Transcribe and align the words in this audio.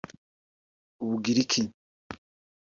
u 1.03 1.05
Bugiriki) 1.09 1.61